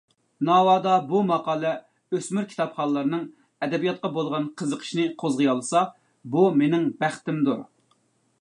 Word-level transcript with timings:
ناۋادا 0.47 0.93
بۇ 1.11 1.19
ماقالە 1.31 1.73
ئۆسمۈر 2.19 2.47
كىتابخانلارنىڭ 2.53 3.27
ئەدەبىياتقا 3.67 4.11
بولغان 4.17 4.49
قىزىقىشىنى 4.63 5.07
قوزغىيالىسا، 5.25 5.87
بۇ 6.37 6.49
مېنىڭ 6.63 6.93
بەختىمدۇر. 7.05 7.63